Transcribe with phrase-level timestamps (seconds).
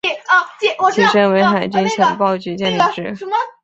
[0.89, 3.15] 其前身为海军情报局建立之。